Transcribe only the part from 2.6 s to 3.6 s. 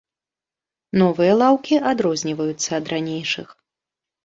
ад ранейшых.